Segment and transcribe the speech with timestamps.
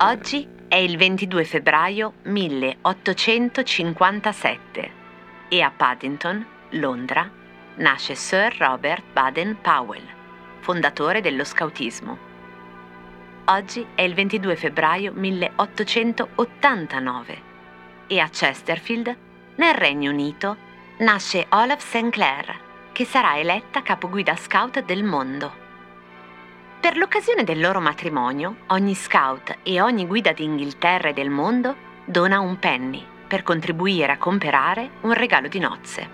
[0.00, 4.90] Oggi è il 22 febbraio 1857
[5.48, 7.28] e a Paddington, Londra,
[7.76, 10.04] nasce Sir Robert Baden-Powell,
[10.60, 12.16] fondatore dello scautismo.
[13.46, 17.42] Oggi è il 22 febbraio 1889
[18.06, 19.16] e a Chesterfield,
[19.56, 20.56] nel Regno Unito,
[20.98, 22.10] nasce Olaf St.
[22.10, 22.56] Clair,
[22.92, 25.66] che sarà eletta capoguida scout del mondo.
[26.80, 32.38] Per l'occasione del loro matrimonio, ogni scout e ogni guida d'Inghilterra e del mondo dona
[32.38, 36.08] un penny per contribuire a comprare un regalo di nozze.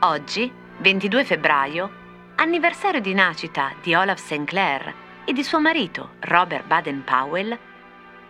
[0.00, 1.90] Oggi, 22 febbraio,
[2.36, 4.44] anniversario di nascita di Olaf St.
[4.44, 4.94] Clair
[5.24, 7.58] e di suo marito Robert Baden-Powell,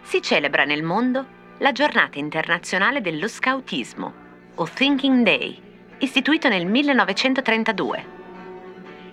[0.01, 1.27] si celebra nel mondo
[1.59, 4.15] la giornata internazionale dello scautismo,
[4.55, 5.61] o Thinking Day,
[5.99, 8.18] istituito nel 1932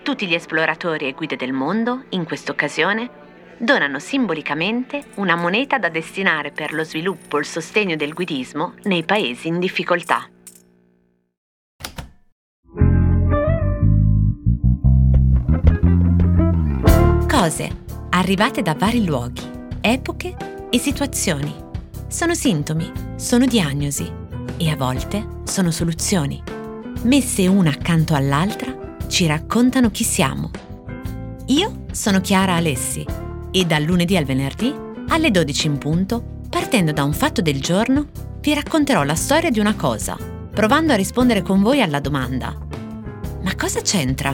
[0.06, 3.10] tutti gli esploratori e guide del mondo, in questa occasione,
[3.58, 9.02] donano simbolicamente una moneta da destinare per lo sviluppo e il sostegno del guidismo nei
[9.02, 10.30] paesi in difficoltà.
[17.26, 17.76] Cose
[18.10, 19.42] arrivate da vari luoghi,
[19.80, 20.36] epoche
[20.70, 21.52] e situazioni.
[22.06, 24.08] Sono sintomi, sono diagnosi
[24.56, 26.40] e a volte sono soluzioni,
[27.02, 28.75] messe una accanto all'altra
[29.08, 30.50] ci raccontano chi siamo.
[31.46, 33.04] Io sono Chiara Alessi
[33.50, 34.74] e dal lunedì al venerdì
[35.08, 38.08] alle 12 in punto, partendo da un fatto del giorno,
[38.40, 40.16] vi racconterò la storia di una cosa,
[40.52, 42.56] provando a rispondere con voi alla domanda
[43.42, 44.32] Ma cosa c'entra?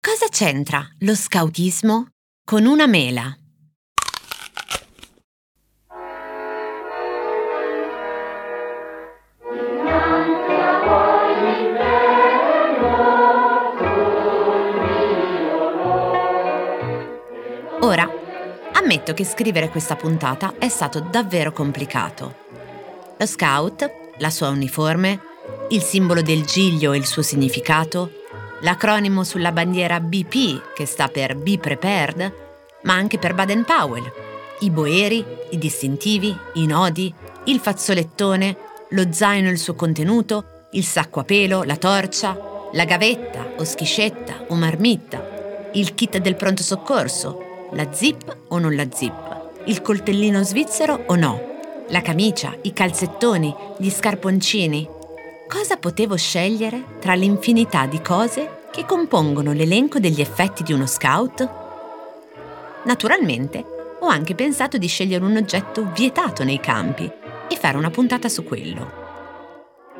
[0.00, 2.08] Cosa c'entra lo scautismo
[2.44, 3.36] con una mela?
[18.94, 22.42] Ammetto che scrivere questa puntata è stato davvero complicato.
[23.18, 25.20] Lo scout, la sua uniforme,
[25.70, 28.22] il simbolo del giglio e il suo significato,
[28.60, 32.32] l'acronimo sulla bandiera BP che sta per Be Prepared,
[32.82, 34.12] ma anche per Baden-Powell,
[34.60, 37.12] i boeri, i distintivi, i nodi,
[37.44, 38.56] il fazzolettone,
[38.90, 42.38] lo zaino e il suo contenuto, il sacco a pelo, la torcia,
[42.72, 47.43] la gavetta o schiscetta o marmitta, il kit del pronto soccorso,
[47.74, 49.62] la zip o non la zip?
[49.66, 51.52] Il coltellino svizzero o no?
[51.88, 54.88] La camicia, i calzettoni, gli scarponcini?
[55.48, 61.48] Cosa potevo scegliere tra l'infinità di cose che compongono l'elenco degli effetti di uno scout?
[62.84, 63.64] Naturalmente,
[64.00, 67.10] ho anche pensato di scegliere un oggetto vietato nei campi
[67.48, 69.02] e fare una puntata su quello.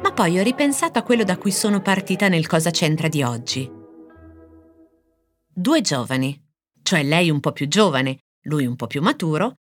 [0.03, 3.71] Ma poi ho ripensato a quello da cui sono partita nel Cosa c'entra di oggi.
[5.57, 6.44] Due giovani,
[6.85, 9.55] cioè lei un po' più giovane, lui un po' più maturo,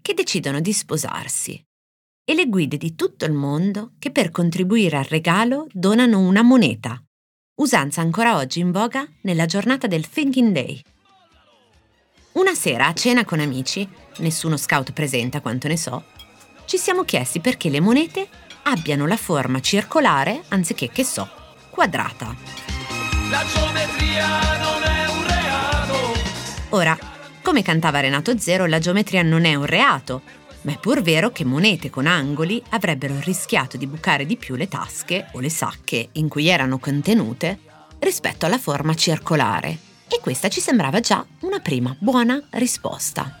[0.00, 1.60] che decidono di sposarsi.
[2.24, 7.02] E le guide di tutto il mondo che per contribuire al regalo donano una moneta,
[7.56, 10.80] usanza ancora oggi in voga nella giornata del Thinking Day.
[12.32, 13.86] Una sera a cena con amici,
[14.18, 16.04] nessuno scout presente a quanto ne so,
[16.66, 18.28] ci siamo chiesti perché le monete
[18.64, 21.28] abbiano la forma circolare anziché, che so,
[21.70, 22.36] quadrata.
[23.30, 25.07] La geometria non è
[26.70, 26.98] Ora,
[27.40, 30.20] come cantava Renato Zero, la geometria non è un reato,
[30.62, 34.68] ma è pur vero che monete con angoli avrebbero rischiato di bucare di più le
[34.68, 37.58] tasche o le sacche in cui erano contenute
[38.00, 39.78] rispetto alla forma circolare.
[40.08, 43.38] E questa ci sembrava già una prima buona risposta.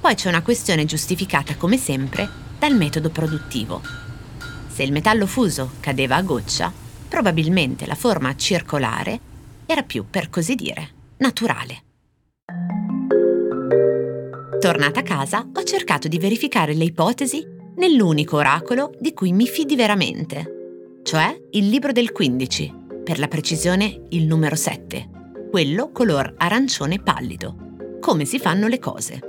[0.00, 2.28] Poi c'è una questione giustificata come sempre
[2.58, 3.80] dal metodo produttivo.
[4.68, 6.72] Se il metallo fuso cadeva a goccia,
[7.08, 9.30] probabilmente la forma circolare
[9.72, 10.88] era più, per così dire,
[11.18, 11.82] naturale.
[14.60, 17.44] Tornata a casa, ho cercato di verificare le ipotesi
[17.76, 24.02] nell'unico oracolo di cui mi fidi veramente, cioè il libro del 15, per la precisione
[24.10, 25.08] il numero 7,
[25.50, 27.56] quello color arancione pallido.
[27.98, 29.20] Come si fanno le cose?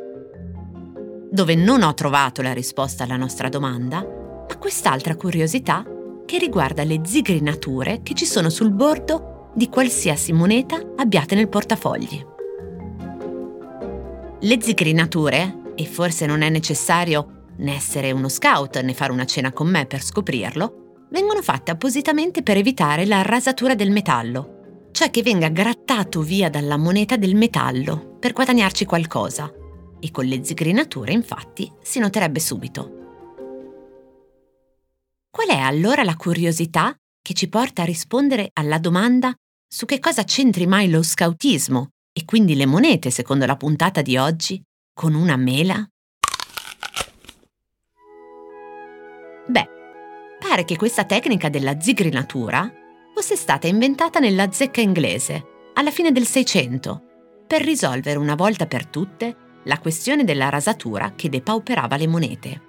[1.31, 5.83] Dove non ho trovato la risposta alla nostra domanda, ma quest'altra curiosità
[6.25, 12.25] che riguarda le zigrinature che ci sono sul bordo di qualsiasi moneta abbiate nel portafogli.
[14.39, 19.51] Le zigrinature, e forse non è necessario né essere uno scout né fare una cena
[19.51, 25.21] con me per scoprirlo, vengono fatte appositamente per evitare la rasatura del metallo, cioè che
[25.21, 29.51] venga grattato via dalla moneta del metallo per guadagnarci qualcosa.
[29.99, 33.01] E con le zigrinature, infatti, si noterebbe subito.
[35.29, 39.33] Qual è allora la curiosità che ci porta a rispondere alla domanda
[39.73, 44.17] su che cosa c'entri mai lo scautismo e quindi le monete, secondo la puntata di
[44.17, 44.61] oggi,
[44.93, 45.83] con una mela?
[49.47, 49.67] Beh,
[50.37, 52.71] pare che questa tecnica della zigrinatura
[53.15, 57.01] fosse stata inventata nella zecca inglese alla fine del Seicento
[57.47, 62.61] per risolvere una volta per tutte la questione della rasatura che depauperava le monete.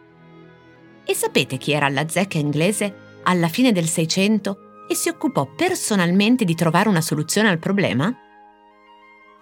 [1.04, 6.44] E sapete chi era alla zecca inglese alla fine del Seicento e si occupò personalmente
[6.44, 8.12] di trovare una soluzione al problema?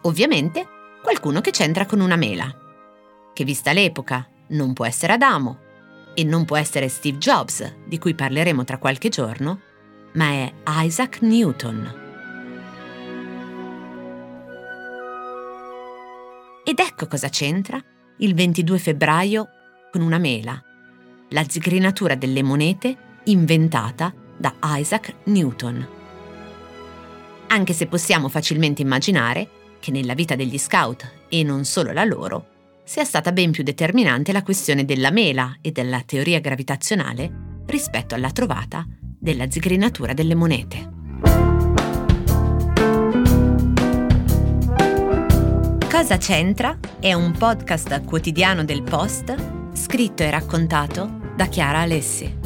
[0.02, 0.66] Ovviamente
[1.02, 2.50] qualcuno che c'entra con una mela,
[3.32, 5.58] che vista l'epoca non può essere Adamo
[6.14, 9.60] e non può essere Steve Jobs, di cui parleremo tra qualche giorno,
[10.14, 12.00] ma è Isaac Newton.
[16.64, 17.82] Ed ecco cosa c'entra
[18.18, 19.48] il 22 febbraio
[19.90, 20.62] con una mela,
[21.30, 25.86] la zigrinatura delle monete inventata da Isaac Newton.
[27.46, 29.48] Anche se possiamo facilmente immaginare
[29.78, 32.46] che nella vita degli scout, e non solo la loro,
[32.82, 38.32] sia stata ben più determinante la questione della mela e della teoria gravitazionale rispetto alla
[38.32, 40.90] trovata della zigrinatura delle monete.
[45.88, 49.34] Cosa c'entra è un podcast quotidiano del Post
[49.72, 52.41] scritto e raccontato da Chiara Alessi.